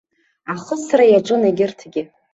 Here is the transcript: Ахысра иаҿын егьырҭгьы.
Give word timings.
Ахысра 0.53 1.05
иаҿын 1.07 1.41
егьырҭгьы. 1.47 2.01